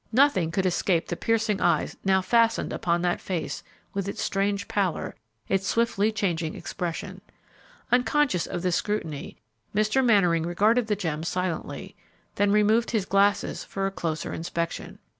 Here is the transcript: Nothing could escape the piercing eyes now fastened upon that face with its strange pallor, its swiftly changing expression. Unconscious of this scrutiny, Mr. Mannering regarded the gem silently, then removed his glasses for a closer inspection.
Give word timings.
Nothing 0.11 0.49
could 0.49 0.65
escape 0.65 1.07
the 1.09 1.15
piercing 1.15 1.61
eyes 1.61 1.95
now 2.03 2.23
fastened 2.23 2.73
upon 2.73 3.03
that 3.03 3.21
face 3.21 3.61
with 3.93 4.07
its 4.07 4.19
strange 4.19 4.67
pallor, 4.67 5.13
its 5.47 5.67
swiftly 5.67 6.11
changing 6.11 6.55
expression. 6.55 7.21
Unconscious 7.91 8.47
of 8.47 8.63
this 8.63 8.77
scrutiny, 8.77 9.37
Mr. 9.75 10.03
Mannering 10.03 10.41
regarded 10.41 10.87
the 10.87 10.95
gem 10.95 11.21
silently, 11.21 11.95
then 12.33 12.51
removed 12.51 12.89
his 12.89 13.05
glasses 13.05 13.63
for 13.63 13.85
a 13.85 13.91
closer 13.91 14.33
inspection. 14.33 14.97